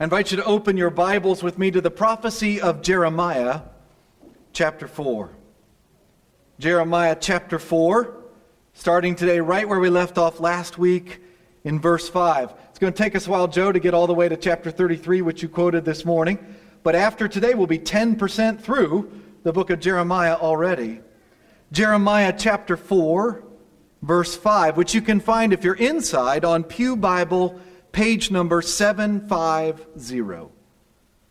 [0.00, 3.62] I invite you to open your Bibles with me to the prophecy of Jeremiah,
[4.52, 5.28] chapter 4.
[6.60, 8.16] Jeremiah chapter 4,
[8.74, 11.20] starting today right where we left off last week
[11.64, 12.54] in verse 5.
[12.70, 14.70] It's going to take us a while, Joe, to get all the way to chapter
[14.70, 16.38] 33, which you quoted this morning.
[16.84, 19.10] But after today, we'll be 10% through
[19.42, 21.00] the book of Jeremiah already.
[21.72, 23.42] Jeremiah chapter 4,
[24.02, 27.60] verse 5, which you can find if you're inside on Pew Bible
[27.92, 30.52] page number 750.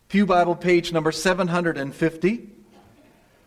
[0.08, 2.48] Pew Bible page number 750.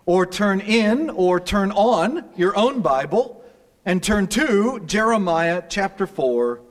[0.05, 3.43] Or turn in or turn on your own Bible
[3.85, 6.61] and turn to Jeremiah chapter 4.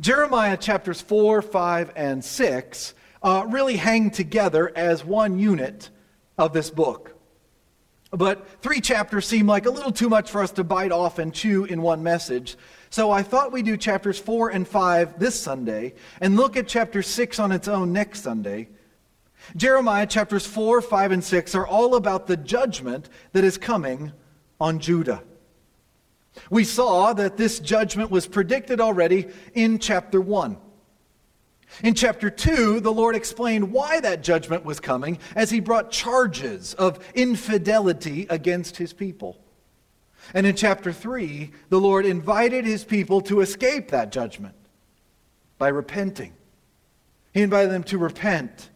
[0.00, 5.90] Jeremiah chapters 4, 5, and 6 uh, really hang together as one unit
[6.36, 7.12] of this book.
[8.10, 11.34] But three chapters seem like a little too much for us to bite off and
[11.34, 12.56] chew in one message.
[12.90, 17.02] So I thought we'd do chapters 4 and 5 this Sunday and look at chapter
[17.02, 18.68] 6 on its own next Sunday.
[19.54, 24.12] Jeremiah chapters 4, 5, and 6 are all about the judgment that is coming
[24.60, 25.22] on Judah.
[26.50, 30.58] We saw that this judgment was predicted already in chapter 1.
[31.82, 36.74] In chapter 2, the Lord explained why that judgment was coming as he brought charges
[36.74, 39.40] of infidelity against his people.
[40.34, 44.54] And in chapter 3, the Lord invited his people to escape that judgment
[45.58, 46.32] by repenting.
[47.32, 48.70] He invited them to repent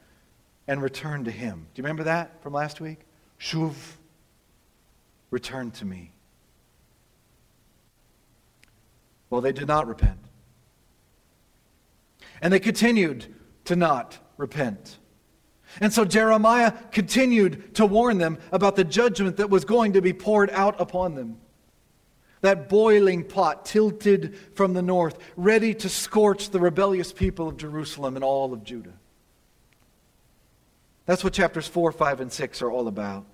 [0.68, 1.66] and return to him.
[1.74, 3.00] Do you remember that from last week?
[3.40, 3.74] Shuv,
[5.30, 6.12] return to me.
[9.30, 10.18] Well, they did not repent.
[12.42, 13.34] And they continued
[13.64, 14.98] to not repent.
[15.78, 20.12] And so Jeremiah continued to warn them about the judgment that was going to be
[20.12, 21.38] poured out upon them.
[22.40, 28.16] That boiling pot tilted from the north, ready to scorch the rebellious people of Jerusalem
[28.16, 28.94] and all of Judah.
[31.06, 33.26] That's what chapters 4, 5, and 6 are all about.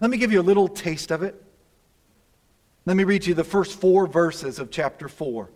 [0.00, 1.40] Let me give you a little taste of it.
[2.86, 5.50] Let me read you the first four verses of chapter 4,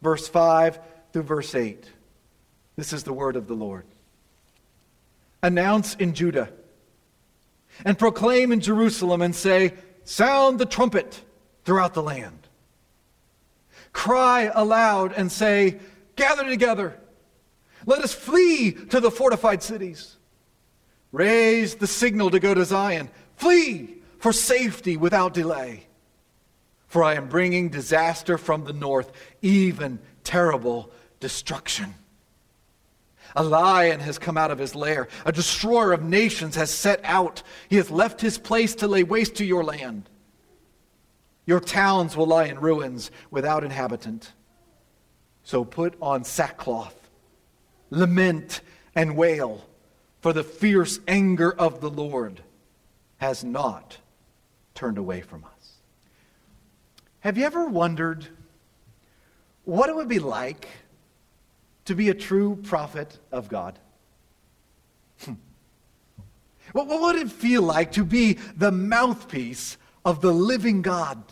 [0.00, 0.78] verse 5
[1.12, 1.90] through verse 8.
[2.76, 3.84] This is the word of the Lord.
[5.42, 6.50] Announce in Judah
[7.84, 11.22] and proclaim in Jerusalem and say, Sound the trumpet
[11.64, 12.48] throughout the land.
[13.92, 15.78] Cry aloud and say,
[16.16, 16.98] Gather together.
[17.86, 20.16] Let us flee to the fortified cities.
[21.10, 23.10] Raise the signal to go to Zion.
[23.36, 25.86] Flee for safety without delay.
[26.86, 29.10] For I am bringing disaster from the north,
[29.40, 31.94] even terrible destruction.
[33.34, 35.08] A lion has come out of his lair.
[35.24, 37.42] A destroyer of nations has set out.
[37.68, 40.08] He has left his place to lay waste to your land.
[41.46, 44.32] Your towns will lie in ruins without inhabitant.
[45.44, 46.94] So put on sackcloth,
[47.90, 48.60] lament,
[48.94, 49.66] and wail,
[50.20, 52.42] for the fierce anger of the Lord
[53.16, 53.98] has not
[54.74, 55.78] turned away from us.
[57.20, 58.26] Have you ever wondered
[59.64, 60.68] what it would be like
[61.84, 63.78] to be a true prophet of God?
[65.24, 65.34] Hmm.
[66.72, 71.22] What, what would it feel like to be the mouthpiece of the living God?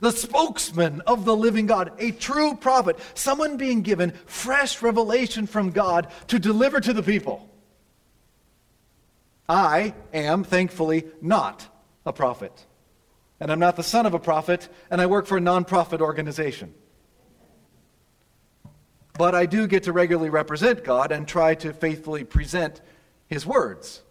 [0.00, 5.70] The spokesman of the living God, a true prophet, someone being given fresh revelation from
[5.70, 7.48] God to deliver to the people.
[9.48, 11.68] I am, thankfully, not
[12.06, 12.66] a prophet.
[13.38, 16.72] And I'm not the son of a prophet, and I work for a nonprofit organization.
[19.14, 22.80] But I do get to regularly represent God and try to faithfully present
[23.28, 24.02] His words.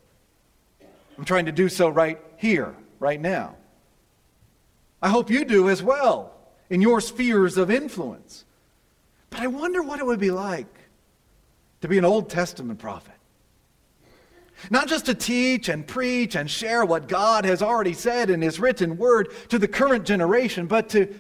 [1.17, 3.55] I'm trying to do so right here, right now.
[5.01, 6.33] I hope you do as well
[6.69, 8.45] in your spheres of influence.
[9.29, 10.67] But I wonder what it would be like
[11.81, 13.13] to be an Old Testament prophet.
[14.69, 18.59] Not just to teach and preach and share what God has already said in His
[18.59, 21.13] written word to the current generation, but to,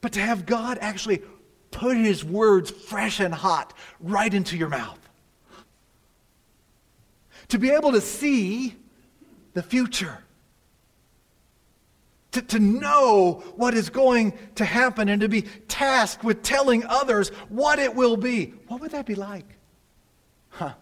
[0.00, 1.22] but to have God actually
[1.70, 4.98] put his words fresh and hot right into your mouth.
[7.48, 8.76] To be able to see
[9.54, 10.18] the future.
[12.32, 17.30] To, to know what is going to happen and to be tasked with telling others
[17.48, 18.54] what it will be.
[18.68, 19.46] What would that be like?
[20.50, 20.74] Huh.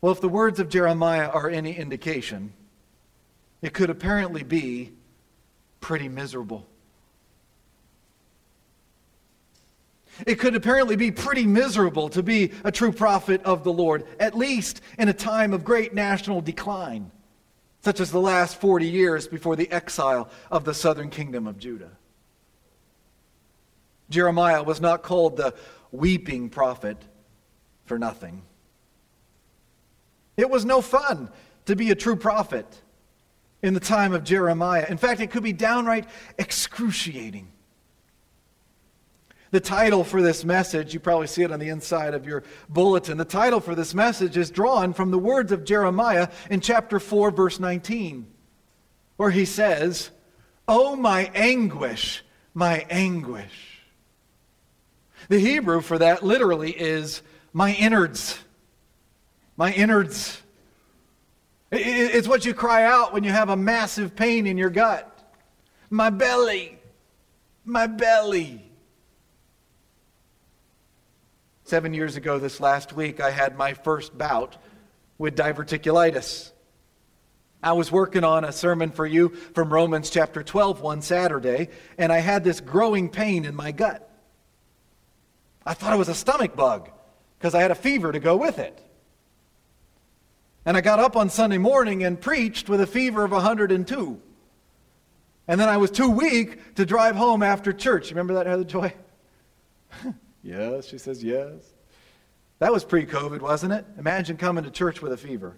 [0.00, 2.54] Well, if the words of Jeremiah are any indication,
[3.62, 4.92] it could apparently be
[5.80, 6.66] pretty miserable.
[10.26, 14.36] It could apparently be pretty miserable to be a true prophet of the Lord, at
[14.36, 17.10] least in a time of great national decline,
[17.82, 21.90] such as the last 40 years before the exile of the southern kingdom of Judah.
[24.10, 25.54] Jeremiah was not called the
[25.92, 26.98] weeping prophet
[27.84, 28.42] for nothing.
[30.36, 31.30] It was no fun
[31.66, 32.66] to be a true prophet
[33.62, 34.86] in the time of Jeremiah.
[34.88, 36.06] In fact, it could be downright
[36.38, 37.48] excruciating.
[39.50, 43.18] The title for this message, you probably see it on the inside of your bulletin.
[43.18, 47.32] The title for this message is drawn from the words of Jeremiah in chapter 4,
[47.32, 48.26] verse 19,
[49.16, 50.10] where he says,
[50.68, 52.24] Oh, my anguish,
[52.54, 53.80] my anguish.
[55.28, 58.38] The Hebrew for that literally is my innards.
[59.56, 60.40] My innards.
[61.72, 65.06] It's what you cry out when you have a massive pain in your gut.
[65.90, 66.78] My belly.
[67.64, 68.69] My belly.
[71.70, 74.56] Seven years ago, this last week, I had my first bout
[75.18, 76.50] with diverticulitis.
[77.62, 82.10] I was working on a sermon for you from Romans chapter 12 one Saturday, and
[82.10, 84.10] I had this growing pain in my gut.
[85.64, 86.90] I thought it was a stomach bug
[87.38, 88.76] because I had a fever to go with it.
[90.66, 94.20] And I got up on Sunday morning and preached with a fever of 102.
[95.46, 98.10] And then I was too weak to drive home after church.
[98.10, 98.92] Remember that, Heather Joy?
[100.42, 101.74] Yes, she says yes.
[102.58, 103.84] That was pre COVID, wasn't it?
[103.98, 105.56] Imagine coming to church with a fever.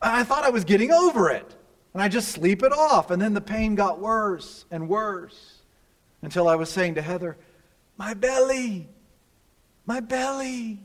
[0.00, 1.56] I thought I was getting over it.
[1.94, 3.10] And I just sleep it off.
[3.10, 5.60] And then the pain got worse and worse
[6.22, 7.36] until I was saying to Heather,
[7.96, 8.88] My belly,
[9.86, 10.80] my belly.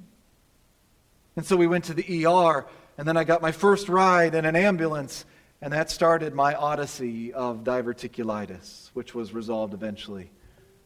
[1.36, 2.66] And so we went to the ER,
[2.98, 5.24] and then I got my first ride in an ambulance,
[5.62, 10.32] and that started my odyssey of diverticulitis, which was resolved eventually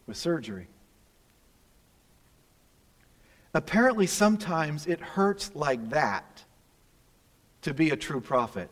[0.08, 0.68] with surgery.
[3.54, 6.44] Apparently, sometimes it hurts like that
[7.64, 8.70] to be a true prophet,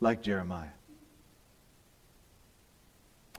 [0.00, 0.68] like Jeremiah.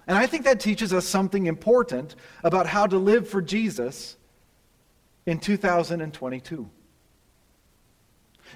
[0.07, 4.15] And I think that teaches us something important about how to live for Jesus
[5.25, 6.69] in 2022.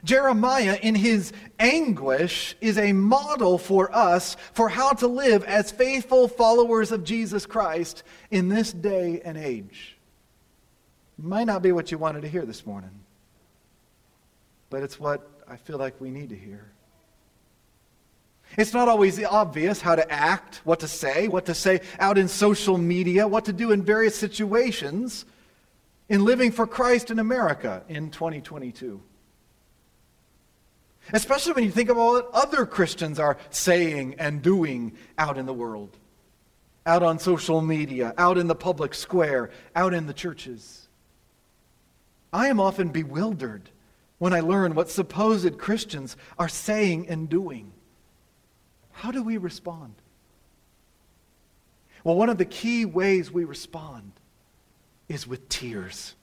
[0.06, 6.30] Jeremiah, in his anguish, is a model for us for how to live as faithful
[6.30, 9.98] followers of Jesus Christ in this day and age.
[11.22, 12.90] Might not be what you wanted to hear this morning,
[14.72, 16.66] but it's what I feel like we need to hear.
[18.58, 22.28] It's not always obvious how to act, what to say, what to say out in
[22.28, 25.26] social media, what to do in various situations
[26.10, 29.02] in living for Christ in America in 2022.
[31.14, 35.46] Especially when you think of all that other Christians are saying and doing out in
[35.46, 35.98] the world,
[36.86, 40.88] out on social media, out in the public square, out in the churches.
[42.34, 43.70] I am often bewildered
[44.18, 47.74] when I learn what supposed Christians are saying and doing.
[48.92, 49.96] How do we respond?
[52.04, 54.12] Well, one of the key ways we respond
[55.08, 56.16] is with tears,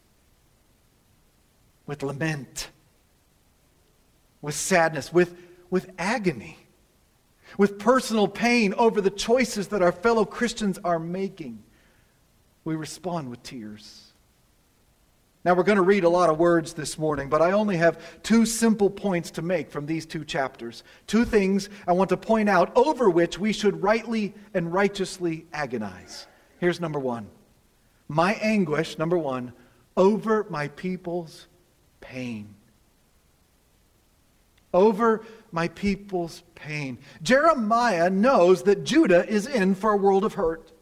[1.87, 2.71] with lament,
[4.41, 5.37] with sadness, with,
[5.71, 6.59] with agony,
[7.57, 11.63] with personal pain over the choices that our fellow Christians are making.
[12.65, 14.08] We respond with tears.
[15.45, 18.23] Now, we're going to read a lot of words this morning, but I only have
[18.23, 20.83] two simple points to make from these two chapters.
[21.07, 26.27] Two things I want to point out over which we should rightly and righteously agonize.
[26.59, 27.29] Here's number one
[28.09, 29.53] My anguish, number one,
[29.97, 31.47] over my people's
[32.01, 32.55] pain.
[34.75, 36.99] Over my people's pain.
[37.23, 40.73] Jeremiah knows that Judah is in for a world of hurt.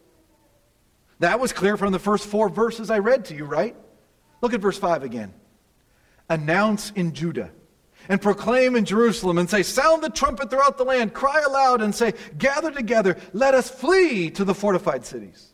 [1.20, 3.76] That was clear from the first four verses I read to you, right?
[4.40, 5.32] Look at verse 5 again.
[6.28, 7.50] Announce in Judah
[8.08, 11.94] and proclaim in Jerusalem and say, Sound the trumpet throughout the land, cry aloud and
[11.94, 15.52] say, Gather together, let us flee to the fortified cities.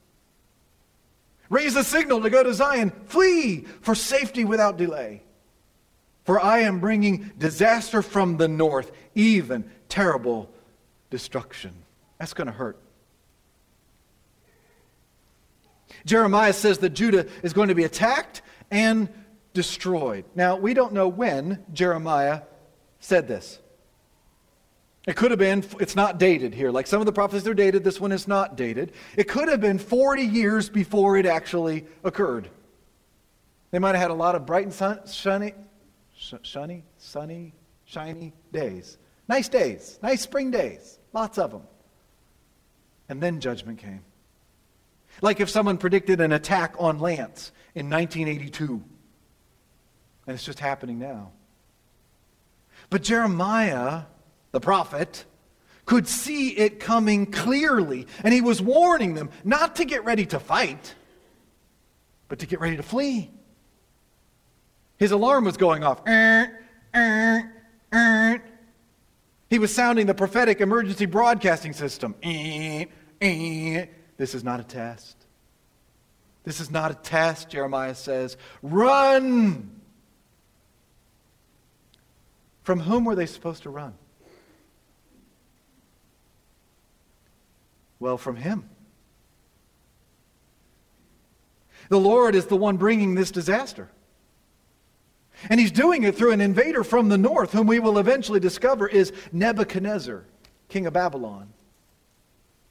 [1.48, 5.22] Raise a signal to go to Zion, flee for safety without delay.
[6.24, 10.50] For I am bringing disaster from the north, even terrible
[11.10, 11.74] destruction.
[12.18, 12.78] That's going to hurt.
[16.06, 18.41] Jeremiah says that Judah is going to be attacked
[18.72, 19.08] and
[19.54, 20.24] destroyed.
[20.34, 22.42] Now, we don't know when Jeremiah
[22.98, 23.60] said this.
[25.06, 26.70] It could have been, it's not dated here.
[26.70, 28.92] Like some of the prophecies are dated, this one is not dated.
[29.16, 32.48] It could have been 40 years before it actually occurred.
[33.72, 35.54] They might have had a lot of bright and sun, sunny,
[36.42, 38.96] sunny, sunny, shiny days.
[39.28, 41.62] Nice days, nice spring days, lots of them.
[43.08, 44.04] And then judgment came.
[45.20, 48.82] Like if someone predicted an attack on Lanse in 1982,
[50.26, 51.32] and it's just happening now.
[52.90, 54.02] But Jeremiah,
[54.50, 55.24] the prophet,
[55.84, 58.06] could see it coming clearly.
[58.22, 60.94] And he was warning them not to get ready to fight,
[62.28, 63.30] but to get ready to flee.
[64.98, 66.00] His alarm was going off.
[66.06, 66.60] Er,
[66.94, 67.52] er,
[67.92, 68.42] er.
[69.50, 72.14] He was sounding the prophetic emergency broadcasting system.
[72.20, 72.88] This
[74.34, 75.21] is not a test.
[76.44, 78.36] This is not a test, Jeremiah says.
[78.62, 79.80] Run!
[82.62, 83.94] From whom were they supposed to run?
[88.00, 88.68] Well, from him.
[91.88, 93.88] The Lord is the one bringing this disaster.
[95.50, 98.88] And he's doing it through an invader from the north, whom we will eventually discover
[98.88, 100.24] is Nebuchadnezzar,
[100.68, 101.52] king of Babylon.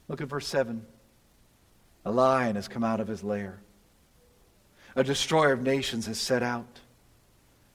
[0.08, 0.84] Look at verse 7.
[2.04, 3.60] A lion has come out of his lair.
[4.96, 6.80] A destroyer of nations has set out.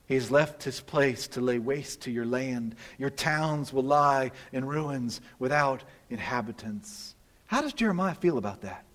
[0.06, 2.76] He has left his place to lay waste to your land.
[2.98, 7.16] Your towns will lie in ruins without inhabitants.
[7.48, 8.86] How does Jeremiah feel about that?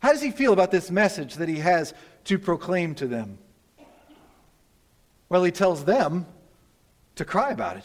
[0.00, 1.92] How does he feel about this message that he has
[2.24, 3.38] to proclaim to them?
[5.28, 6.26] Well, he tells them
[7.16, 7.84] to cry about it.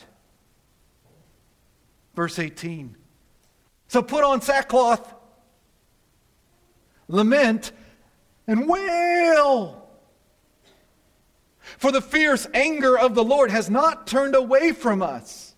[2.16, 2.96] Verse 18.
[3.94, 5.14] So put on sackcloth,
[7.08, 7.72] lament,
[8.48, 9.88] and wail.
[11.78, 15.54] For the fierce anger of the Lord has not turned away from us.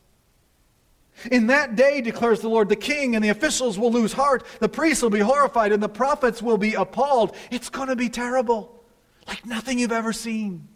[1.31, 4.67] In that day, declares the Lord, the king and the officials will lose heart, the
[4.67, 7.37] priests will be horrified, and the prophets will be appalled.
[7.51, 8.83] It's going to be terrible,
[9.29, 10.67] like nothing you've ever seen.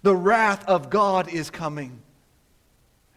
[0.00, 2.00] The wrath of God is coming,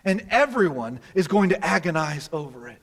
[0.04, 2.82] and everyone is going to agonize over it.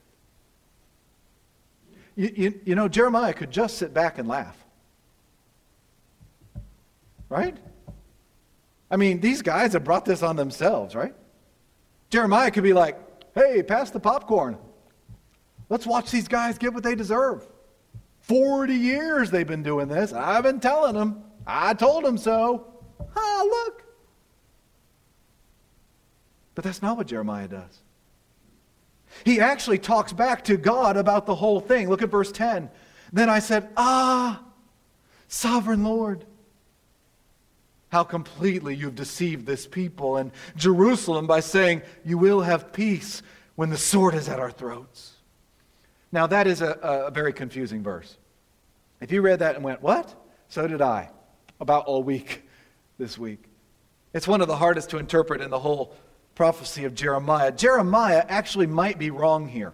[2.17, 4.57] You, you, you know, Jeremiah could just sit back and laugh.
[7.29, 7.57] Right?
[8.91, 11.15] I mean, these guys have brought this on themselves, right?
[12.09, 12.99] Jeremiah could be like,
[13.35, 14.57] hey, pass the popcorn.
[15.69, 17.47] Let's watch these guys get what they deserve.
[18.21, 20.13] 40 years they've been doing this.
[20.13, 21.23] I've been telling them.
[21.47, 22.67] I told them so.
[23.17, 23.85] Ah, look.
[26.55, 27.81] But that's not what Jeremiah does.
[29.25, 31.89] He actually talks back to God about the whole thing.
[31.89, 32.71] Look at verse 10.
[33.13, 34.43] Then I said, Ah,
[35.29, 36.25] sovereign Lord
[37.89, 43.23] how completely you've deceived this people and Jerusalem by saying, You will have peace
[43.55, 45.15] when the sword is at our throats.
[46.13, 48.17] Now, that is a, a very confusing verse.
[49.01, 50.15] If you read that and went, What?
[50.49, 51.11] So did I,
[51.61, 52.43] about all week
[52.99, 53.45] this week.
[54.13, 55.95] It's one of the hardest to interpret in the whole
[56.37, 57.51] prophecy of Jeremiah.
[57.51, 59.73] Jeremiah actually might be wrong here.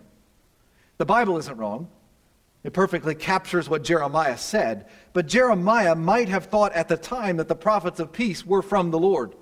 [0.96, 1.88] The Bible isn't wrong.
[2.64, 4.86] It perfectly captures what Jeremiah said.
[5.12, 8.90] But Jeremiah might have thought at the time that the prophets of peace were from
[8.90, 9.34] the Lord.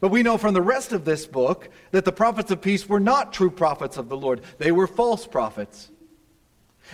[0.00, 3.00] But we know from the rest of this book that the prophets of peace were
[3.00, 5.90] not true prophets of the Lord, they were false prophets.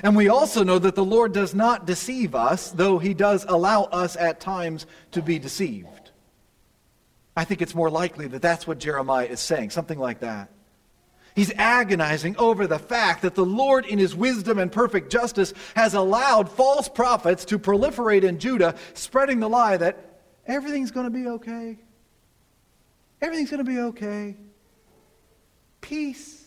[0.03, 3.85] And we also know that the Lord does not deceive us, though he does allow
[3.85, 6.04] us at times to be deceived.
[7.37, 10.51] I think it's more likely that that's what Jeremiah is saying, something like that.
[11.35, 15.95] He's agonizing over the fact that the Lord, in his wisdom and perfect justice, has
[15.95, 21.27] allowed false prophets to proliferate in Judah, spreading the lie that everything's going to be
[21.27, 21.79] okay.
[23.21, 24.37] Everything's going to be okay.
[25.81, 26.45] Peace.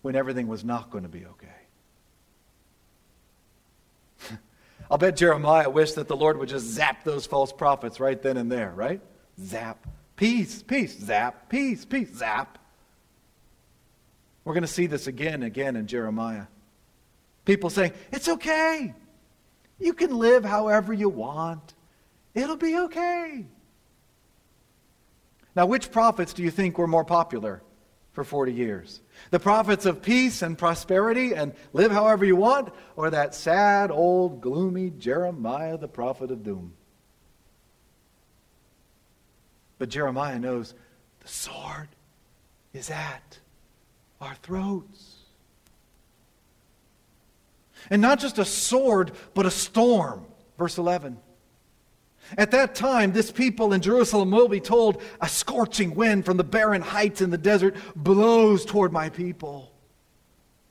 [0.00, 1.59] When everything was not going to be okay.
[4.90, 8.36] I'll bet Jeremiah wished that the Lord would just zap those false prophets right then
[8.36, 9.00] and there, right?
[9.40, 9.86] Zap.
[10.16, 12.58] Peace, peace, zap, peace, peace, zap.
[14.44, 16.46] We're going to see this again and again in Jeremiah.
[17.44, 18.94] People saying, It's okay.
[19.78, 21.74] You can live however you want,
[22.34, 23.46] it'll be okay.
[25.56, 27.62] Now, which prophets do you think were more popular
[28.12, 29.00] for 40 years?
[29.30, 34.40] The prophets of peace and prosperity and live however you want, or that sad, old,
[34.40, 36.72] gloomy Jeremiah, the prophet of doom?
[39.78, 40.74] But Jeremiah knows
[41.20, 41.88] the sword
[42.72, 43.38] is at
[44.20, 45.16] our throats.
[47.88, 50.26] And not just a sword, but a storm.
[50.58, 51.16] Verse 11.
[52.38, 56.44] At that time, this people in Jerusalem will be told, A scorching wind from the
[56.44, 59.72] barren heights in the desert blows toward my people.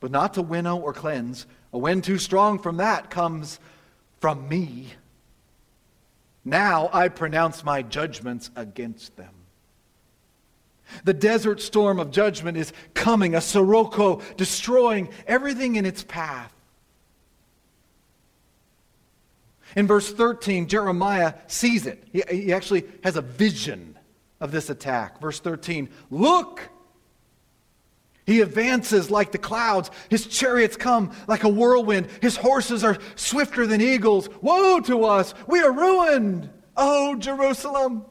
[0.00, 1.46] But not to winnow or cleanse.
[1.72, 3.60] A wind too strong from that comes
[4.20, 4.94] from me.
[6.44, 9.34] Now I pronounce my judgments against them.
[11.04, 16.52] The desert storm of judgment is coming, a sirocco destroying everything in its path.
[19.76, 22.02] In verse 13, Jeremiah sees it.
[22.12, 23.98] He, he actually has a vision
[24.40, 25.20] of this attack.
[25.20, 26.68] Verse 13 Look!
[28.26, 29.90] He advances like the clouds.
[30.08, 32.08] His chariots come like a whirlwind.
[32.22, 34.28] His horses are swifter than eagles.
[34.40, 35.34] Woe to us!
[35.46, 36.48] We are ruined!
[36.76, 38.04] Oh, Jerusalem!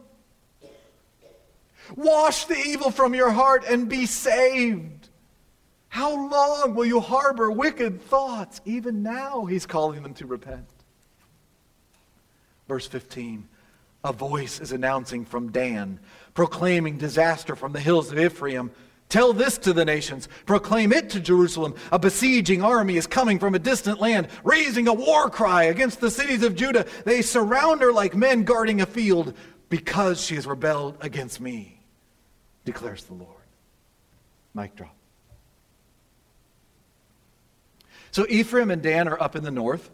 [1.96, 5.10] Wash the evil from your heart and be saved.
[5.88, 8.62] How long will you harbor wicked thoughts?
[8.66, 10.68] Even now, he's calling them to repent.
[12.70, 13.50] Verse 15
[14.06, 16.00] A voice is announcing from Dan,
[16.34, 18.72] proclaiming disaster from the hills of Ephraim.
[19.10, 20.30] Tell this to the nations.
[20.46, 21.74] Proclaim it to Jerusalem.
[21.92, 26.12] A besieging army is coming from a distant land, raising a war cry against the
[26.12, 26.86] cities of Judah.
[27.06, 29.34] They surround her like men guarding a field
[29.70, 31.82] because she has rebelled against me,
[32.66, 33.34] declares the Lord.
[34.54, 34.96] Mic drop.
[38.12, 39.90] So Ephraim and Dan are up in the north.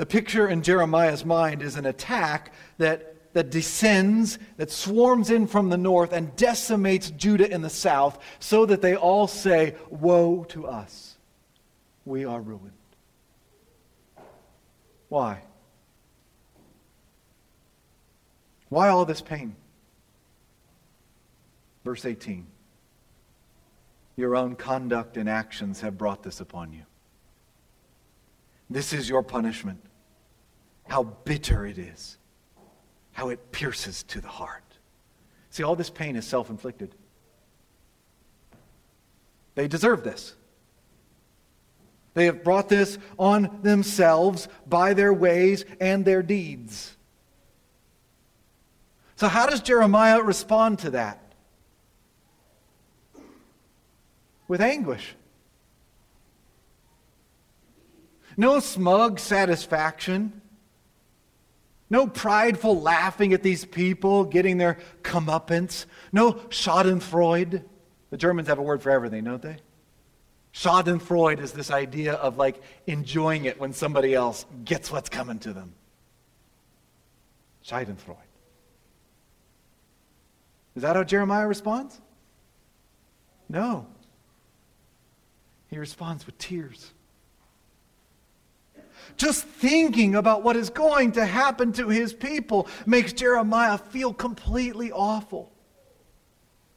[0.00, 5.68] The picture in Jeremiah's mind is an attack that, that descends, that swarms in from
[5.68, 10.66] the north and decimates Judah in the south so that they all say, Woe to
[10.66, 11.18] us!
[12.06, 12.72] We are ruined.
[15.10, 15.42] Why?
[18.70, 19.54] Why all this pain?
[21.84, 22.46] Verse 18.
[24.16, 26.84] Your own conduct and actions have brought this upon you.
[28.70, 29.84] This is your punishment.
[30.90, 32.18] How bitter it is.
[33.12, 34.64] How it pierces to the heart.
[35.48, 36.94] See, all this pain is self inflicted.
[39.54, 40.34] They deserve this.
[42.12, 46.96] They have brought this on themselves by their ways and their deeds.
[49.16, 51.20] So, how does Jeremiah respond to that?
[54.50, 55.14] with anguish.
[58.36, 60.42] No smug satisfaction.
[61.90, 65.86] No prideful laughing at these people getting their comeuppance.
[66.12, 67.64] No schadenfreude.
[68.10, 69.56] The Germans have a word for everything, don't they?
[70.54, 75.52] Schadenfreude is this idea of like enjoying it when somebody else gets what's coming to
[75.52, 75.74] them.
[77.64, 78.16] Schadenfreude.
[80.76, 82.00] Is that how Jeremiah responds?
[83.48, 83.86] No.
[85.68, 86.92] He responds with tears.
[89.16, 94.90] Just thinking about what is going to happen to his people makes Jeremiah feel completely
[94.92, 95.52] awful.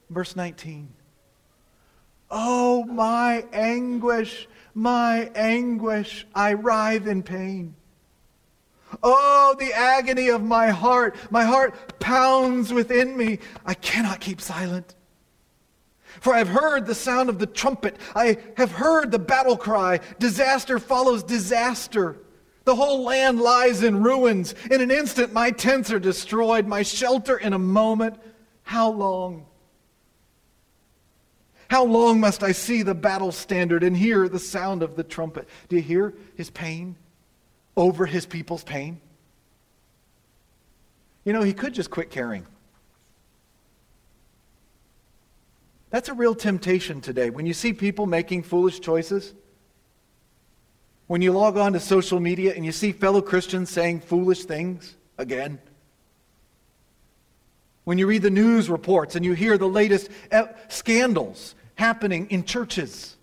[0.10, 0.90] Verse 19.
[2.30, 7.76] Oh, my anguish, my anguish, I writhe in pain.
[9.02, 11.16] Oh, the agony of my heart.
[11.32, 13.40] My heart pounds within me.
[13.66, 14.96] I cannot keep silent.
[16.20, 17.98] For I have heard the sound of the trumpet.
[18.16, 20.00] I have heard the battle cry.
[20.20, 22.18] Disaster follows disaster.
[22.66, 24.56] The whole land lies in ruins.
[24.72, 28.16] In an instant, my tents are destroyed, my shelter in a moment.
[28.64, 29.46] How long?
[31.68, 35.50] How long must I see the battle standard and hear the sound of the trumpet?
[35.70, 36.96] Do you hear his pain
[37.76, 39.02] over his people's pain?
[41.26, 42.46] You know, he could just quit caring.
[45.90, 47.30] That's a real temptation today.
[47.30, 49.34] When you see people making foolish choices,
[51.08, 54.96] when you log on to social media and you see fellow Christians saying foolish things
[55.18, 55.60] again,
[57.84, 60.10] when you read the news reports and you hear the latest
[60.70, 63.18] scandals happening in churches,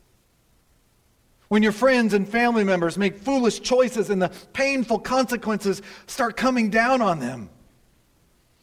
[1.49, 6.71] when your friends and family members make foolish choices and the painful consequences start coming
[6.71, 7.49] down on them,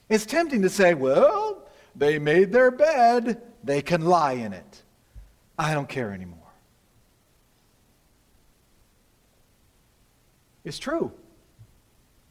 [0.07, 3.41] it's tempting to say, well, they made their bed.
[3.63, 4.83] They can lie in it.
[5.59, 6.36] I don't care anymore.
[10.67, 11.13] It's true.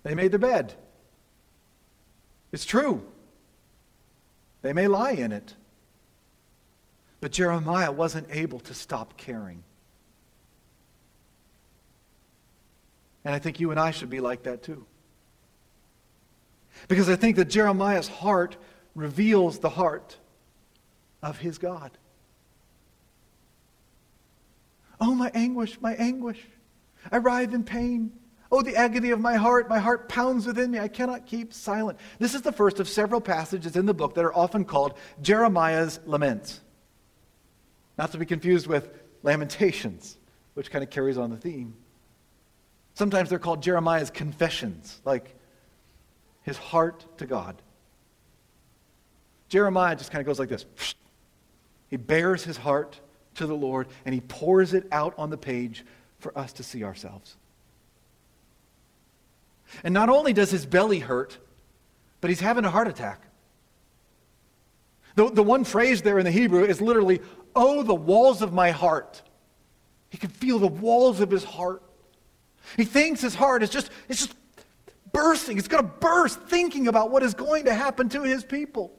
[0.03, 0.75] They made their bed.
[2.53, 3.03] It's true.
[4.61, 5.55] They may lie in it.
[7.23, 9.65] But Jeremiah wasn't able to stop caring.
[13.25, 14.85] And I think you and I should be like that too.
[16.89, 18.59] Because I think that Jeremiah's heart
[18.95, 20.19] reveals the heart
[21.23, 21.91] of his God.
[25.01, 26.47] Oh, my anguish, my anguish.
[27.11, 28.13] I writhe in pain.
[28.51, 29.69] Oh, the agony of my heart.
[29.69, 30.79] My heart pounds within me.
[30.79, 31.99] I cannot keep silent.
[32.19, 35.99] This is the first of several passages in the book that are often called Jeremiah's
[36.07, 36.61] laments.
[37.99, 38.91] Not to be confused with
[39.23, 40.17] Lamentations,
[40.55, 41.75] which kind of carries on the theme.
[42.95, 45.35] Sometimes they're called Jeremiah's confessions, like
[46.43, 47.61] his heart to God.
[49.49, 50.65] Jeremiah just kind of goes like this.
[51.89, 53.01] He bares his heart
[53.35, 55.85] to the Lord and he pours it out on the page
[56.19, 57.37] for us to see ourselves.
[59.85, 61.39] And not only does his belly hurt,
[62.21, 63.23] but he's having a heart attack.
[65.15, 67.21] The, the one phrase there in the Hebrew is literally,
[67.55, 69.23] Oh, the walls of my heart.
[70.11, 71.83] He can feel the walls of his heart.
[72.77, 74.37] He thinks his heart is just, it's just
[75.13, 75.57] bursting.
[75.57, 78.93] It's going to burst thinking about what is going to happen to his people.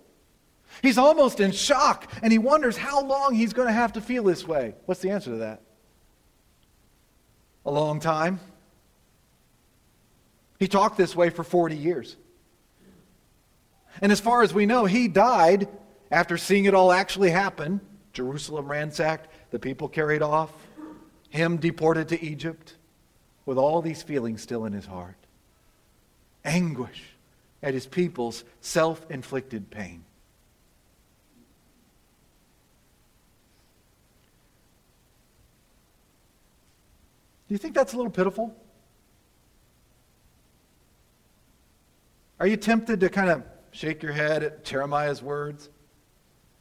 [0.81, 4.23] He's almost in shock, and he wonders how long he's going to have to feel
[4.23, 4.75] this way.
[4.85, 5.61] What's the answer to that?
[7.65, 8.39] A long time.
[10.59, 12.15] He talked this way for 40 years.
[14.01, 15.67] And as far as we know, he died
[16.11, 17.81] after seeing it all actually happen.
[18.13, 20.51] Jerusalem ransacked, the people carried off,
[21.29, 22.75] him deported to Egypt,
[23.45, 25.17] with all these feelings still in his heart
[26.47, 27.03] anguish
[27.61, 30.03] at his people's self inflicted pain.
[37.47, 38.55] Do you think that's a little pitiful?
[42.39, 45.69] Are you tempted to kind of shake your head at Jeremiah's words?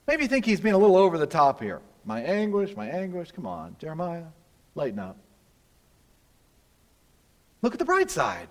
[0.06, 1.80] Maybe you think he's being a little over the top here.
[2.04, 3.32] My anguish, my anguish.
[3.32, 4.24] Come on, Jeremiah,
[4.74, 5.18] lighten up.
[7.62, 8.48] Look at the bright side.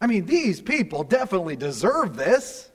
[0.00, 2.68] I mean, these people definitely deserve this.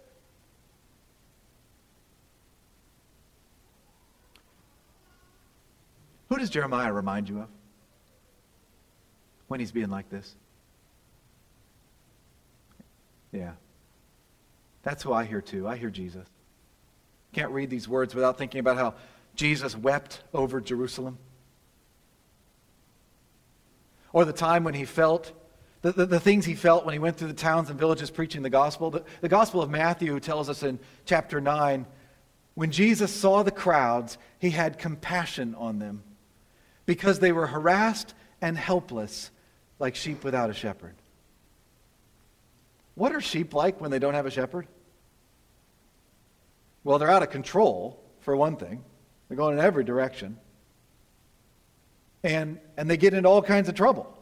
[6.30, 7.48] Who does Jeremiah remind you of
[9.48, 10.36] when he's being like this?
[13.32, 13.52] Yeah.
[14.84, 15.68] That's who I hear too.
[15.68, 16.28] I hear Jesus.
[17.34, 18.94] Can't read these words without thinking about how
[19.36, 21.18] Jesus wept over Jerusalem.
[24.14, 25.32] Or the time when he felt,
[25.82, 28.42] the, the, the, things he felt when he went through the towns and villages preaching
[28.42, 28.90] the gospel.
[28.90, 31.86] The, the Gospel of Matthew tells us in chapter 9
[32.56, 36.02] when Jesus saw the crowds, he had compassion on them
[36.88, 39.30] because they were harassed and helpless
[39.78, 40.96] like sheep without a shepherd.
[42.98, 44.66] What are sheep like when they don't have a shepherd?
[46.84, 48.84] Well, they're out of control, for one thing.
[49.28, 50.40] They're going in every direction.
[52.24, 54.18] And, and they get into all kinds of trouble.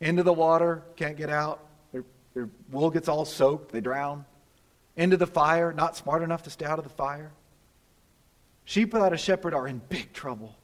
[0.00, 1.66] Into the water, can't get out.
[1.92, 4.24] Their, their wool gets all soaked, they drown.
[4.96, 7.32] Into the fire, not smart enough to stay out of the fire.
[8.64, 10.56] Sheep without a shepherd are in big trouble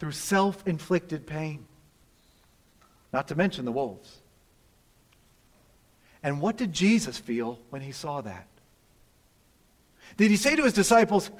[0.00, 1.66] through self inflicted pain,
[3.12, 4.22] not to mention the wolves.
[6.22, 8.46] And what did Jesus feel when he saw that?
[10.16, 11.30] Did he say to his disciples,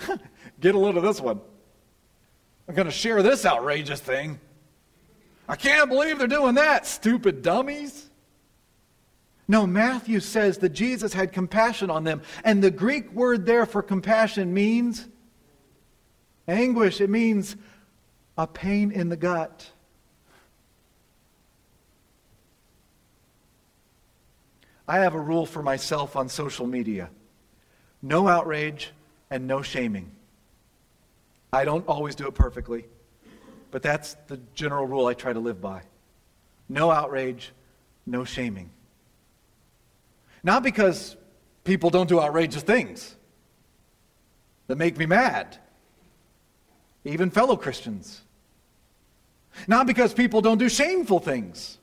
[0.60, 1.40] Get a load of this one?
[2.68, 4.38] I'm going to share this outrageous thing.
[5.48, 8.08] I can't believe they're doing that, stupid dummies.
[9.48, 12.22] No, Matthew says that Jesus had compassion on them.
[12.44, 15.08] And the Greek word there for compassion means
[16.46, 17.00] anguish.
[17.00, 17.56] It means
[18.38, 19.68] a pain in the gut.
[24.90, 27.10] I have a rule for myself on social media
[28.02, 28.90] no outrage
[29.30, 30.10] and no shaming.
[31.52, 32.86] I don't always do it perfectly,
[33.70, 35.82] but that's the general rule I try to live by.
[36.68, 37.52] No outrage,
[38.04, 38.70] no shaming.
[40.42, 41.14] Not because
[41.62, 43.14] people don't do outrageous things
[44.66, 45.56] that make me mad,
[47.04, 48.22] even fellow Christians.
[49.68, 51.78] Not because people don't do shameful things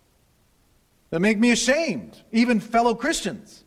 [1.10, 3.63] that make me ashamed, even fellow Christians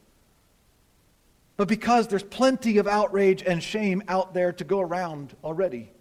[1.61, 5.93] but because there's plenty of outrage and shame out there to go around already.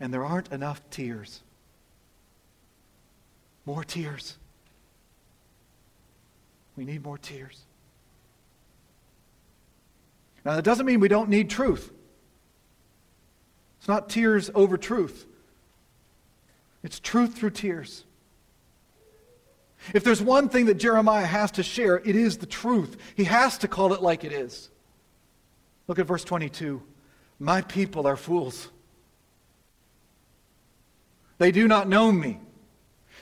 [0.00, 1.42] And there aren't enough tears.
[3.66, 4.38] More tears.
[6.76, 7.60] We need more tears.
[10.46, 11.92] Now, that doesn't mean we don't need truth.
[13.80, 15.26] It's not tears over truth,
[16.82, 18.04] it's truth through tears.
[19.94, 22.96] If there's one thing that Jeremiah has to share, it is the truth.
[23.14, 24.70] He has to call it like it is.
[25.86, 26.82] Look at verse 22.
[27.38, 28.68] My people are fools.
[31.38, 32.40] They do not know me.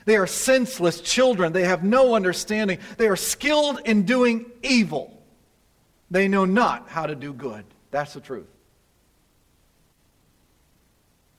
[0.06, 1.52] They are senseless children.
[1.52, 2.78] They have no understanding.
[2.96, 5.12] They are skilled in doing evil.
[6.10, 7.64] They know not how to do good.
[7.90, 8.46] That's the truth.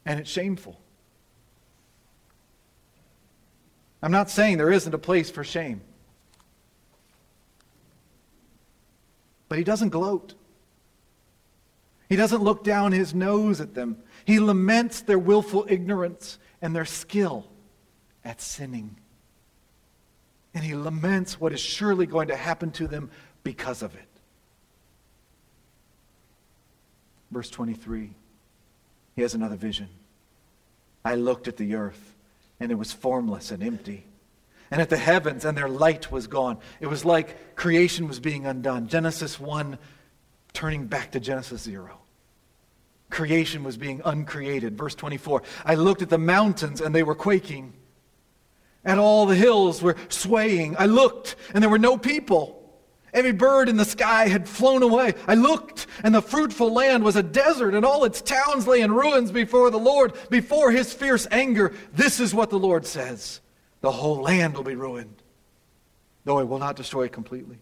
[0.06, 0.80] And it's shameful.
[4.02, 5.82] I'm not saying there isn't a place for shame.
[9.50, 10.36] But he doesn't gloat.
[12.10, 13.98] He doesn't look down his nose at them.
[14.26, 17.48] He laments their willful ignorance and their skill
[18.24, 18.98] at sinning.
[20.54, 23.10] And he laments what is surely going to happen to them
[23.44, 24.08] because of it.
[27.32, 28.12] Verse 23,
[29.16, 29.90] he has another vision.
[31.04, 32.17] I looked at the earth
[32.60, 34.06] and it was formless and empty.
[34.70, 36.58] and at the heavens, and their light was gone.
[36.82, 38.88] It was like creation was being undone.
[38.88, 39.78] Genesis 1
[40.54, 42.00] turning back to Genesis 0.
[43.10, 44.78] Creation was being uncreated.
[44.78, 47.74] Verse 24 I looked at the mountains, and they were quaking,
[48.84, 50.76] and all the hills were swaying.
[50.78, 52.57] I looked, and there were no people.
[53.18, 55.16] Every bird in the sky had flown away.
[55.28, 58.92] I looked, and the fruitful land was a desert, and all its towns lay in
[58.92, 61.74] ruins before the Lord, before his fierce anger.
[61.92, 63.42] This is what the Lord says
[63.82, 65.24] the whole land will be ruined,
[66.26, 67.58] though I will not destroy it completely.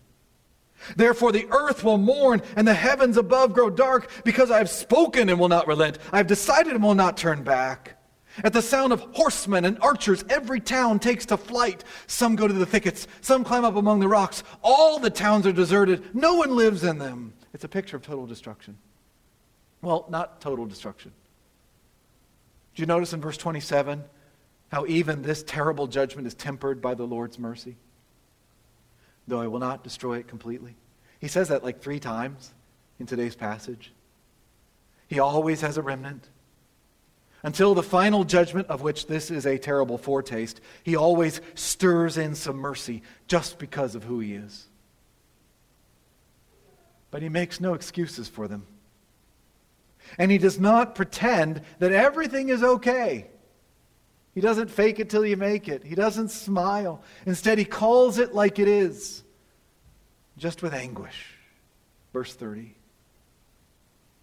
[0.98, 5.30] Therefore, the earth will mourn, and the heavens above grow dark, because I have spoken
[5.30, 6.00] and will not relent.
[6.12, 7.95] I have decided and will not turn back.
[8.44, 11.84] At the sound of horsemen and archers, every town takes to flight.
[12.08, 14.44] Some go to the thickets, some climb up among the rocks.
[14.62, 16.14] All the towns are deserted.
[16.14, 17.34] No one lives in them.
[17.54, 18.78] It's a picture of total destruction.
[19.82, 21.12] Well, not total destruction.
[22.76, 24.04] Do you notice in verse 27
[24.70, 27.78] how even this terrible judgment is tempered by the Lord's mercy?
[29.28, 30.76] Though I will not destroy it completely.
[31.20, 32.54] He says that like three times
[33.00, 33.94] in today's passage.
[35.08, 36.28] He always has a remnant.
[37.46, 42.34] Until the final judgment, of which this is a terrible foretaste, he always stirs in
[42.34, 44.68] some mercy just because of who he is.
[47.12, 48.66] But he makes no excuses for them.
[50.18, 53.28] And he does not pretend that everything is okay.
[54.34, 55.84] He doesn't fake it till you make it.
[55.84, 57.04] He doesn't smile.
[57.28, 59.24] Instead, he calls it like it is,
[60.36, 61.36] just with anguish.
[62.12, 62.76] Verse 30.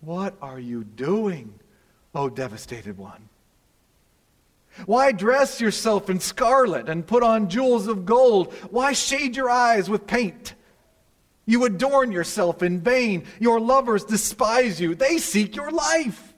[0.01, 1.61] What are you doing?
[2.15, 3.29] O devastated one?
[4.87, 8.53] Why dress yourself in scarlet and put on jewels of gold?
[8.71, 10.55] Why shade your eyes with paint?
[11.45, 13.25] You adorn yourself in vain.
[13.39, 14.95] Your lovers despise you.
[14.95, 16.33] They seek your life.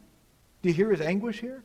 [0.62, 1.62] Do you hear his anguish here?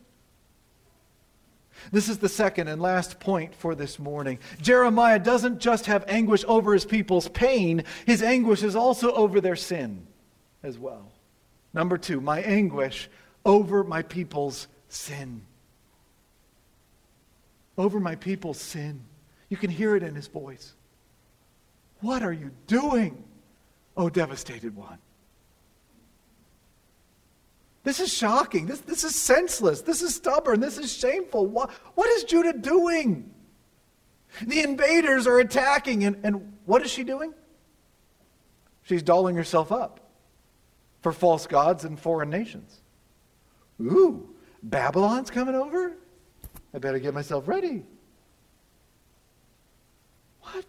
[1.92, 4.40] This is the second and last point for this morning.
[4.62, 9.56] Jeremiah doesn't just have anguish over his people's pain, his anguish is also over their
[9.56, 10.06] sin
[10.62, 11.12] as well.
[11.74, 13.10] Number two, my anguish
[13.46, 15.42] over my people's sin.
[17.78, 19.02] Over my people's sin.
[19.50, 20.74] You can hear it in his voice.
[22.02, 23.24] What are you doing,
[23.98, 25.00] O devastated one?
[27.84, 28.66] This is shocking.
[28.68, 29.82] This, this is senseless.
[29.82, 30.60] This is stubborn.
[30.60, 31.48] This is shameful.
[31.48, 33.32] What, what is Judah doing?
[34.46, 37.34] The invaders are attacking, and, and what is she doing?
[38.84, 40.00] She's dolling herself up
[41.02, 42.82] for false gods and foreign nations.
[43.82, 44.28] Ooh,
[44.62, 45.94] Babylon's coming over?
[46.74, 47.84] I better get myself ready.
[50.42, 50.66] What?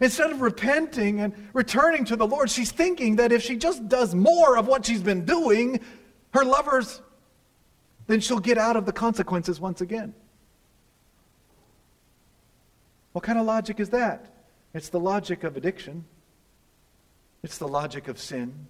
[0.00, 4.14] Instead of repenting and returning to the Lord, she's thinking that if she just does
[4.14, 5.80] more of what she's been doing,
[6.32, 7.02] her lovers,
[8.06, 10.14] then she'll get out of the consequences once again.
[13.12, 14.32] What kind of logic is that?
[14.72, 16.04] It's the logic of addiction,
[17.42, 18.66] it's the logic of sin.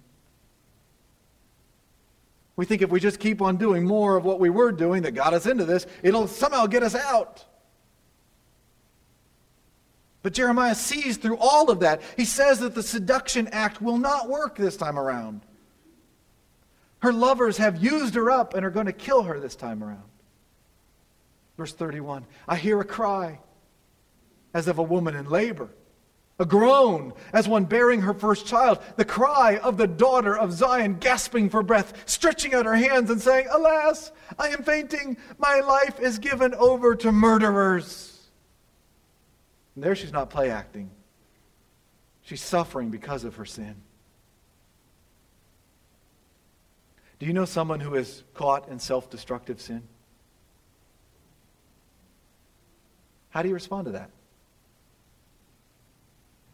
[2.61, 5.13] We think if we just keep on doing more of what we were doing that
[5.13, 7.43] got us into this, it'll somehow get us out.
[10.21, 12.03] But Jeremiah sees through all of that.
[12.15, 15.41] He says that the seduction act will not work this time around.
[16.99, 20.03] Her lovers have used her up and are going to kill her this time around.
[21.57, 23.39] Verse 31 I hear a cry
[24.53, 25.69] as of a woman in labor
[26.41, 30.97] a groan as one bearing her first child, the cry of the daughter of Zion
[30.99, 35.17] gasping for breath, stretching out her hands and saying, Alas, I am fainting.
[35.37, 38.27] My life is given over to murderers.
[39.75, 40.89] And there she's not play acting.
[42.23, 43.75] She's suffering because of her sin.
[47.19, 49.83] Do you know someone who is caught in self destructive sin?
[53.29, 54.09] How do you respond to that?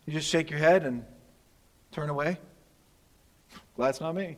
[0.07, 1.05] You just shake your head and
[1.91, 2.39] turn away?
[3.75, 4.37] Glad it's not me.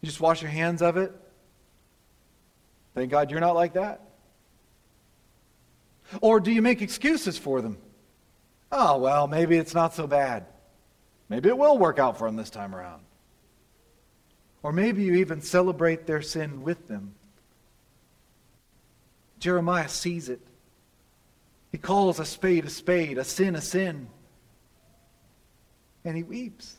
[0.00, 1.14] You just wash your hands of it?
[2.94, 4.00] Thank God you're not like that.
[6.20, 7.78] Or do you make excuses for them?
[8.70, 10.46] Oh, well, maybe it's not so bad.
[11.28, 13.02] Maybe it will work out for them this time around.
[14.62, 17.14] Or maybe you even celebrate their sin with them.
[19.38, 20.40] Jeremiah sees it.
[21.72, 24.06] He calls a spade a spade, a sin a sin.
[26.04, 26.76] And he weeps.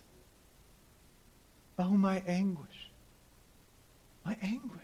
[1.80, 2.92] Oh, my anguish.
[4.24, 4.80] My anguish.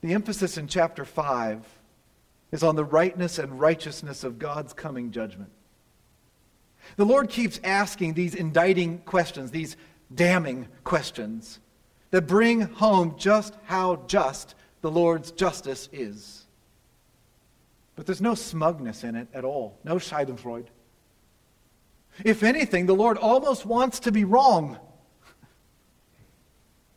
[0.00, 1.64] The emphasis in chapter 5
[2.50, 5.50] is on the rightness and righteousness of God's coming judgment.
[6.96, 9.76] The Lord keeps asking these indicting questions, these
[10.12, 11.60] damning questions
[12.10, 16.46] that bring home just how just the Lord's justice is.
[17.96, 20.66] But there's no smugness in it at all, no Schadenfreude.
[22.24, 24.78] If anything, the Lord almost wants to be wrong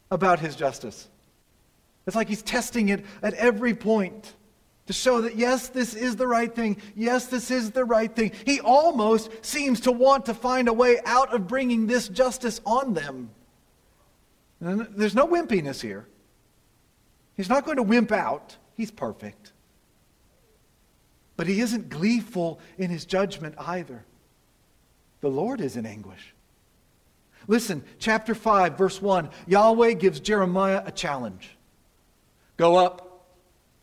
[0.09, 1.09] about his justice.
[2.05, 4.33] It's like he's testing it at every point
[4.87, 6.77] to show that, yes, this is the right thing.
[6.95, 8.33] Yes, this is the right thing.
[8.45, 12.93] He almost seems to want to find a way out of bringing this justice on
[12.93, 13.29] them.
[14.59, 16.07] And there's no wimpiness here.
[17.35, 19.51] He's not going to wimp out, he's perfect.
[21.35, 24.05] But he isn't gleeful in his judgment either.
[25.21, 26.33] The Lord is in anguish.
[27.47, 31.57] Listen, chapter 5, verse 1 Yahweh gives Jeremiah a challenge
[32.57, 33.25] Go up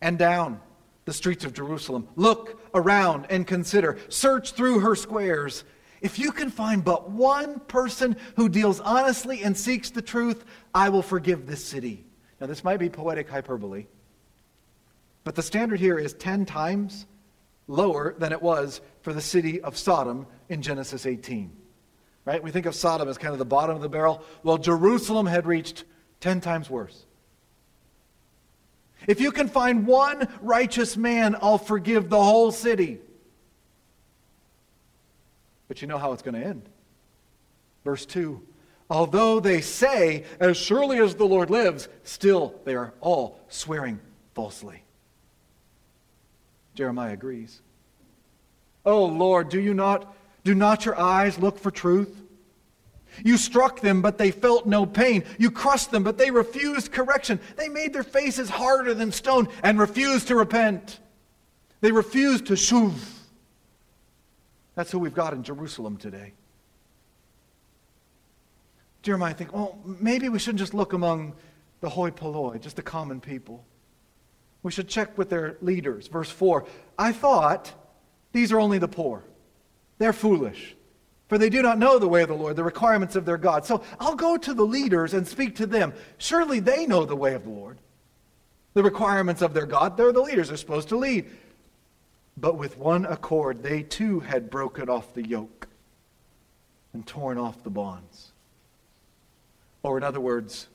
[0.00, 0.60] and down
[1.04, 2.06] the streets of Jerusalem.
[2.14, 3.98] Look around and consider.
[4.08, 5.64] Search through her squares.
[6.00, 10.88] If you can find but one person who deals honestly and seeks the truth, I
[10.88, 12.04] will forgive this city.
[12.40, 13.86] Now, this might be poetic hyperbole,
[15.24, 17.06] but the standard here is 10 times
[17.68, 21.52] lower than it was for the city of Sodom in Genesis 18.
[22.24, 22.42] Right?
[22.42, 24.22] We think of Sodom as kind of the bottom of the barrel.
[24.42, 25.84] Well, Jerusalem had reached
[26.20, 27.04] 10 times worse.
[29.06, 33.00] If you can find one righteous man, I'll forgive the whole city.
[35.68, 36.68] But you know how it's going to end.
[37.84, 38.42] Verse 2
[38.90, 44.00] Although they say, As surely as the Lord lives, still they are all swearing
[44.34, 44.82] falsely.
[46.74, 47.62] Jeremiah agrees.
[48.84, 52.16] Oh Lord, do you not do not your eyes look for truth?
[53.24, 55.24] You struck them, but they felt no pain.
[55.38, 57.40] You crushed them, but they refused correction.
[57.56, 61.00] They made their faces harder than stone and refused to repent.
[61.80, 62.94] They refused to shuv.
[64.74, 66.32] That's who we've got in Jerusalem today.
[69.02, 71.34] Jeremiah think, well, maybe we shouldn't just look among
[71.80, 73.64] the hoi polloi, just the common people.
[74.62, 76.06] We should check with their leaders.
[76.08, 76.66] Verse 4
[76.98, 77.72] I thought
[78.32, 79.24] these are only the poor.
[79.98, 80.76] They're foolish
[81.30, 83.64] for they do not know the way of the Lord, the requirements of their God.
[83.64, 85.94] So I'll go to the leaders and speak to them.
[86.18, 87.78] Surely they know the way of the Lord,
[88.74, 89.96] the requirements of their God.
[89.96, 91.30] They're the leaders, they're supposed to lead.
[92.36, 95.68] But with one accord, they too had broken off the yoke
[96.92, 98.29] and torn off the bonds.
[99.82, 100.68] Or, in other words,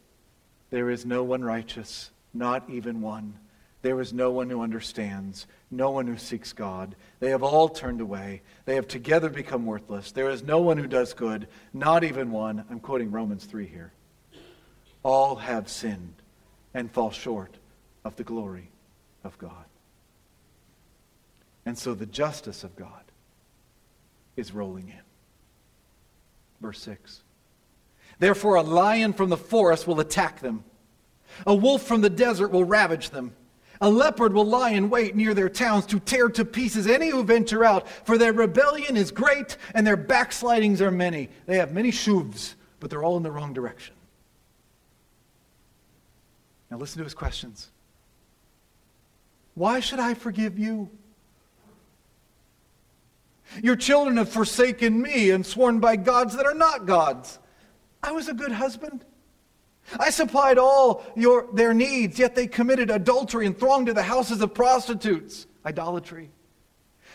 [0.70, 3.36] there is no one righteous, not even one.
[3.82, 6.96] There is no one who understands, no one who seeks God.
[7.20, 8.42] They have all turned away.
[8.66, 10.12] They have together become worthless.
[10.12, 12.66] There is no one who does good, not even one.
[12.72, 13.94] I'm quoting Romans 3 here.
[15.04, 16.16] All have sinned
[16.74, 17.58] and fall short
[18.04, 18.70] of the glory
[19.24, 19.66] of God.
[21.64, 23.04] And so the justice of God
[24.36, 25.02] is rolling in.
[26.60, 27.22] Verse 6.
[28.20, 30.64] Therefore, a lion from the forest will attack them,
[31.46, 33.36] a wolf from the desert will ravage them.
[33.82, 37.24] A leopard will lie in wait near their towns to tear to pieces any who
[37.24, 41.30] venture out, for their rebellion is great and their backslidings are many.
[41.46, 43.94] They have many shuvs, but they're all in the wrong direction.
[46.72, 47.70] Now listen to his questions.
[49.56, 50.90] Why should I forgive you?
[53.62, 57.40] Your children have forsaken me and sworn by gods that are not gods.
[58.06, 59.04] I was a good husband.
[60.00, 64.42] I supplied all your, their needs, yet they committed adultery and thronged to the houses
[64.42, 65.48] of prostitutes.
[65.66, 66.30] Idolatry.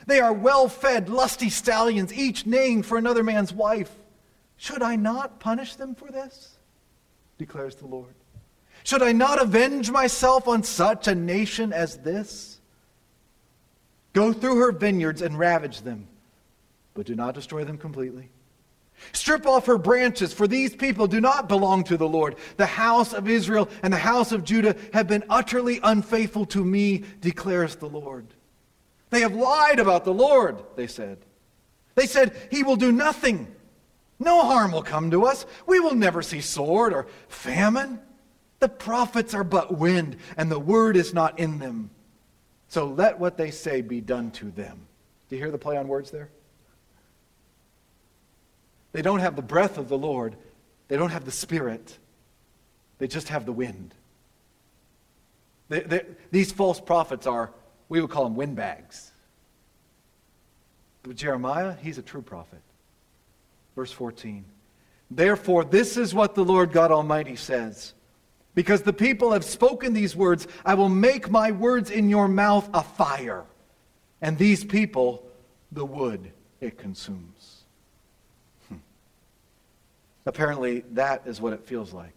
[0.07, 3.93] They are well fed, lusty stallions, each neighing for another man's wife.
[4.57, 6.57] Should I not punish them for this?
[7.39, 8.15] declares the Lord.
[8.85, 12.61] Should I not avenge myself on such a nation as this?
[14.13, 16.09] Go through her vineyards and ravage them,
[16.95, 18.29] but do not destroy them completely.
[19.13, 22.37] Strip off her branches, for these people do not belong to the Lord.
[22.57, 27.05] The house of Israel and the house of Judah have been utterly unfaithful to me,
[27.21, 28.27] declares the Lord.
[29.11, 31.19] They have lied about the Lord, they said.
[31.95, 33.49] They said, He will do nothing.
[34.19, 35.47] No harm will come to us.
[35.67, 38.01] We will never see sword or famine.
[38.61, 41.91] The prophets are but wind, and the word is not in them.
[42.69, 44.87] So let what they say be done to them.
[45.29, 46.29] Do you hear the play on words there?
[48.93, 50.37] They don't have the breath of the Lord,
[50.89, 51.99] they don't have the Spirit,
[52.99, 53.95] they just have the wind.
[55.69, 57.51] They, they, these false prophets are,
[57.89, 59.13] we would call them windbags.
[61.03, 62.61] But Jeremiah, he's a true prophet.
[63.77, 64.45] Verse 14.
[65.11, 67.95] Therefore, this is what the Lord God Almighty says.
[68.55, 72.69] Because the people have spoken these words, I will make my words in your mouth
[72.75, 73.45] a fire,
[74.21, 75.25] and these people
[75.73, 77.50] the wood it consumes.
[80.27, 82.15] Apparently, that is what it feels like.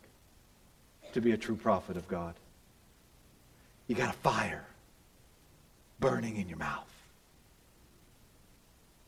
[1.13, 2.33] to be a true prophet of God.
[3.85, 4.65] You got a fire
[5.99, 6.89] burning in your mouth.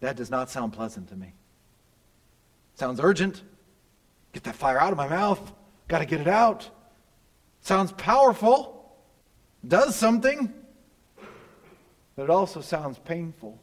[0.02, 1.34] That does not sound pleasant to me.
[2.76, 3.42] Sounds urgent.
[4.34, 5.52] Get that fire out of my mouth.
[5.88, 6.70] Got to get it out.
[7.62, 8.96] Sounds powerful.
[9.68, 10.54] Does something.
[12.16, 13.58] But it also sounds painful.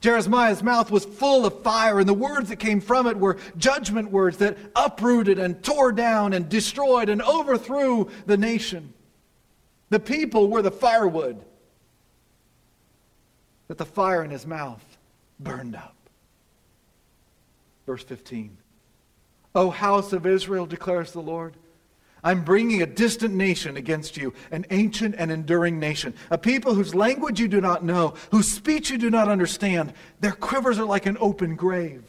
[0.00, 4.10] Jeremiah's mouth was full of fire, and the words that came from it were judgment
[4.10, 8.94] words that uprooted and tore down and destroyed and overthrew the nation.
[9.90, 11.44] The people were the firewood
[13.68, 14.84] that the fire in his mouth
[15.38, 15.96] burned up.
[17.86, 18.56] Verse 15
[19.54, 21.54] O house of Israel, declares the Lord.
[22.22, 26.94] I'm bringing a distant nation against you, an ancient and enduring nation, a people whose
[26.94, 29.92] language you do not know, whose speech you do not understand.
[30.20, 32.04] Their quivers are like an open grave.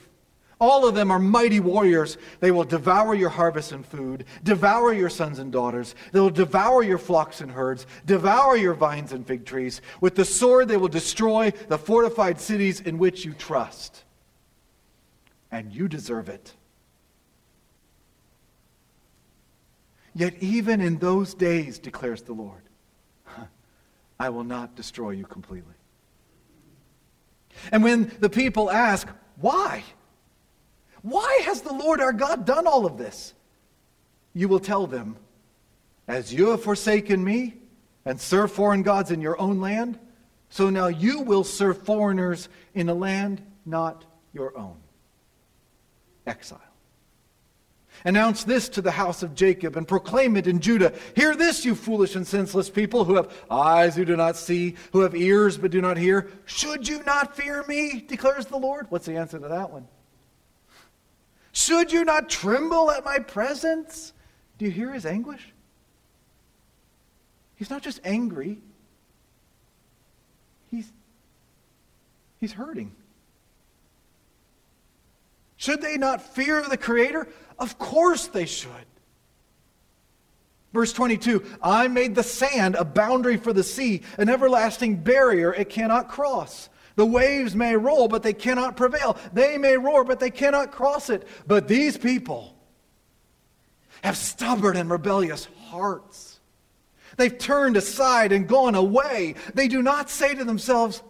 [0.59, 2.19] All of them are mighty warriors.
[2.39, 5.95] They will devour your harvest and food, devour your sons and daughters.
[6.11, 9.81] They will devour your flocks and herds, devour your vines and fig trees.
[10.01, 14.03] With the sword, they will destroy the fortified cities in which you trust.
[15.49, 16.53] And you deserve it.
[20.13, 22.63] Yet, even in those days, declares the Lord,
[24.19, 25.73] I will not destroy you completely.
[27.71, 29.07] And when the people ask,
[29.39, 29.83] Why?
[31.01, 33.33] Why has the Lord our God done all of this?
[34.33, 35.15] You will tell them,
[36.07, 37.55] As you have forsaken me
[38.05, 39.99] and served foreign gods in your own land,
[40.49, 44.75] so now you will serve foreigners in a land not your own.
[46.25, 46.59] Exile.
[48.03, 50.93] Announce this to the house of Jacob and proclaim it in Judah.
[51.15, 55.01] Hear this, you foolish and senseless people who have eyes who do not see, who
[55.01, 56.31] have ears but do not hear.
[56.45, 58.87] Should you not fear me, declares the Lord?
[58.89, 59.87] What's the answer to that one?
[61.51, 64.13] Should you not tremble at my presence?
[64.57, 65.53] Do you hear his anguish?
[67.55, 68.57] He's not just angry,
[70.71, 70.91] he's,
[72.39, 72.95] he's hurting.
[75.61, 77.27] Should they not fear the Creator?
[77.59, 78.71] Of course they should.
[80.73, 85.69] Verse 22 I made the sand a boundary for the sea, an everlasting barrier it
[85.69, 86.67] cannot cross.
[86.95, 89.17] The waves may roll, but they cannot prevail.
[89.33, 91.27] They may roar, but they cannot cross it.
[91.45, 92.57] But these people
[94.03, 96.39] have stubborn and rebellious hearts.
[97.17, 99.35] They've turned aside and gone away.
[99.53, 101.03] They do not say to themselves,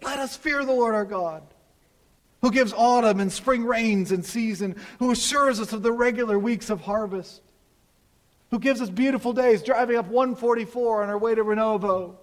[0.00, 1.42] Let us fear the Lord our God
[2.40, 6.70] who gives autumn and spring rains and season, who assures us of the regular weeks
[6.70, 7.42] of harvest,
[8.50, 12.16] who gives us beautiful days driving up 144 on our way to Renovo.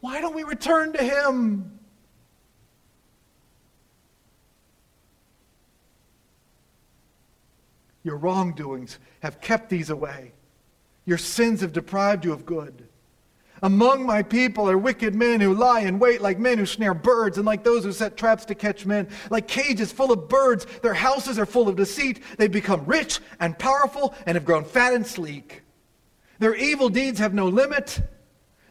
[0.00, 1.78] Why don't we return to him?
[8.02, 10.32] Your wrongdoings have kept these away.
[11.06, 12.86] Your sins have deprived you of good.
[13.64, 17.38] Among my people are wicked men who lie in wait like men who snare birds
[17.38, 19.08] and like those who set traps to catch men.
[19.30, 22.22] Like cages full of birds, their houses are full of deceit.
[22.36, 25.62] They've become rich and powerful and have grown fat and sleek.
[26.40, 28.02] Their evil deeds have no limit.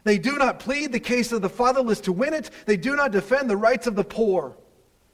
[0.04, 2.50] They do not plead the case of the fatherless to win it.
[2.66, 4.56] They do not defend the rights of the poor.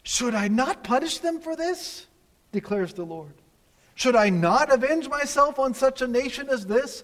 [0.03, 2.07] Should I not punish them for this?
[2.53, 3.33] declares the Lord.
[3.95, 7.03] Should I not avenge myself on such a nation as this?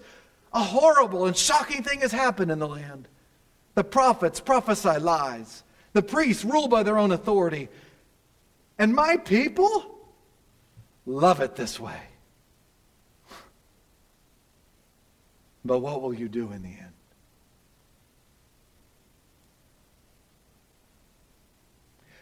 [0.53, 3.07] A horrible and shocking thing has happened in the land.
[3.75, 5.63] The prophets prophesy lies.
[5.93, 7.69] The priests rule by their own authority.
[8.79, 9.99] And my people
[11.05, 11.99] love it this way.
[15.65, 16.93] But what will you do in the end?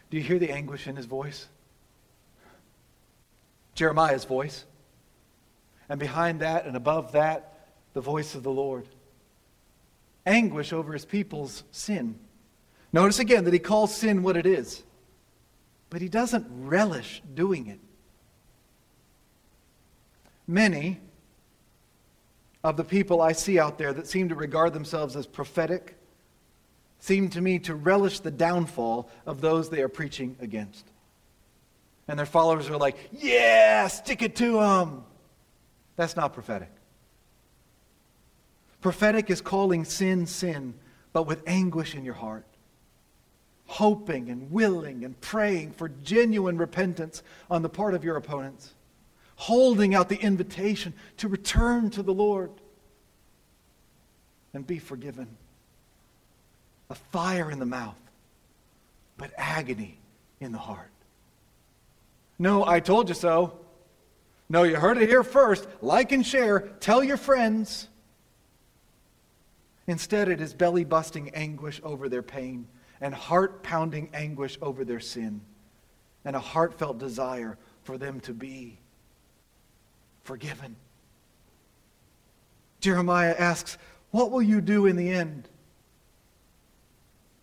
[0.09, 1.47] Do you hear the anguish in his voice?
[3.75, 4.65] Jeremiah's voice.
[5.89, 7.54] And behind that and above that,
[7.95, 8.85] the voice of the Lord.
[10.25, 12.19] Anguish over his people's sin.
[12.93, 14.83] Notice again that he calls sin what it is,
[15.89, 17.79] but he doesn't relish doing it.
[20.45, 20.99] Many
[22.63, 25.95] of the people I see out there that seem to regard themselves as prophetic
[26.99, 30.85] seem to me to relish the downfall of those they are preaching against.
[32.09, 35.05] And their followers are like, yeah, stick it to them.
[35.95, 36.74] That's not prophetic.
[38.85, 40.75] Prophetic is calling sin sin,
[41.11, 42.45] but with anguish in your heart.
[43.65, 48.75] Hoping and willing and praying for genuine repentance on the part of your opponents.
[49.37, 52.51] Holding out the invitation to return to the Lord
[54.53, 55.35] and be forgiven.
[56.91, 57.97] A fire in the mouth,
[59.17, 59.97] but agony
[60.39, 60.91] in the heart.
[62.37, 63.57] No, I told you so.
[64.47, 65.67] No, you heard it here first.
[65.81, 66.59] Like and share.
[66.81, 67.87] Tell your friends.
[69.87, 72.67] Instead, it is belly busting anguish over their pain
[73.01, 75.41] and heart pounding anguish over their sin
[76.23, 78.79] and a heartfelt desire for them to be
[80.23, 80.75] forgiven.
[82.79, 83.77] Jeremiah asks,
[84.11, 85.47] What will you do in the end?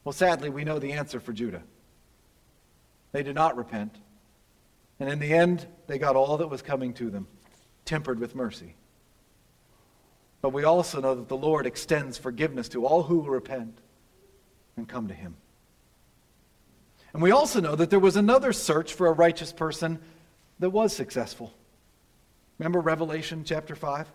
[0.05, 1.62] Well, sadly, we know the answer for Judah.
[3.12, 3.97] They did not repent.
[4.99, 7.26] And in the end, they got all that was coming to them,
[7.84, 8.74] tempered with mercy.
[10.43, 13.78] But we also know that the Lord extends forgiveness to all who will repent
[14.76, 15.36] and come to him.
[17.12, 19.99] And we also know that there was another search for a righteous person
[20.59, 21.55] that was successful.
[22.59, 24.11] Remember Revelation chapter 5?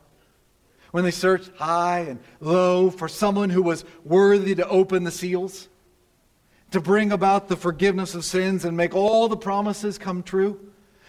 [0.92, 5.68] When they searched high and low for someone who was worthy to open the seals,
[6.72, 10.60] to bring about the forgiveness of sins and make all the promises come true.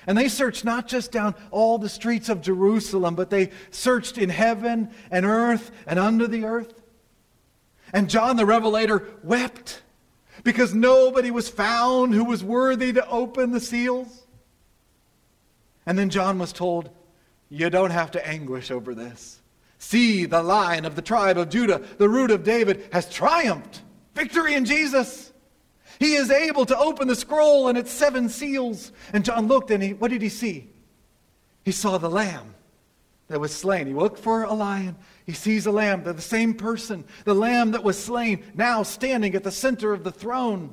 [0.07, 4.31] And they searched not just down all the streets of Jerusalem, but they searched in
[4.31, 6.73] heaven and earth and under the earth.
[7.93, 9.83] And John the Revelator wept
[10.45, 14.27] because nobody was found who was worthy to open the seals.
[15.85, 16.91] And then John was told,
[17.49, 19.41] You don't have to anguish over this.
[19.79, 23.83] See, the lion of the tribe of Judah, the root of David, has triumphed.
[24.15, 25.28] Victory in Jesus.
[25.99, 28.93] He is able to open the scroll and its seven seals.
[29.13, 30.69] And John looked and he, what did he see?
[31.65, 32.55] He saw the lamb
[33.27, 33.87] that was slain.
[33.87, 34.97] He looked for a lion.
[35.27, 36.05] He sees a lamb.
[36.05, 37.05] They're the same person.
[37.25, 40.73] The lamb that was slain, now standing at the center of the throne.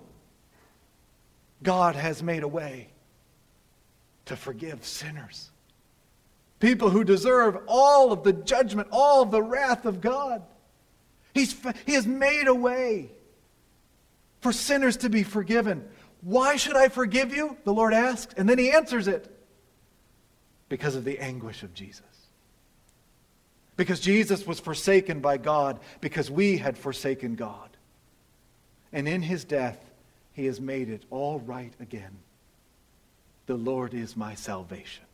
[1.63, 2.89] God has made a way
[4.26, 5.49] to forgive sinners.
[6.59, 10.43] People who deserve all of the judgment, all of the wrath of God.
[11.34, 11.55] He's,
[11.86, 13.11] he has made a way
[14.45, 15.83] for sinners to be forgiven.
[16.21, 17.57] Why should I forgive you?
[17.63, 18.31] The Lord asks.
[18.37, 19.27] And then he answers it
[20.69, 22.03] because of the anguish of Jesus.
[23.75, 27.71] Because Jesus was forsaken by God because we had forsaken God.
[28.93, 29.79] And in his death,
[30.33, 32.15] he has made it all right again.
[33.47, 35.05] The Lord is my salvation.